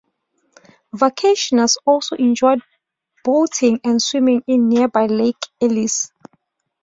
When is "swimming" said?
4.01-4.43